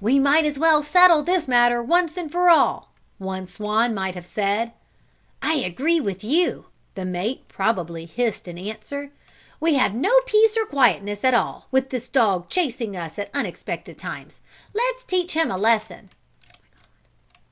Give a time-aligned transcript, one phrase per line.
[0.00, 4.26] "We might as well settle this matter once and for all," one swan might have
[4.26, 4.72] said.
[5.42, 6.64] "I agree with you,"
[6.96, 9.12] the mate probably hissed in answer.
[9.60, 13.96] "We have no peace or quietness at all, with this dog chasing us at unexpected
[13.96, 14.40] times.
[14.74, 16.10] Let's teach him a lesson!"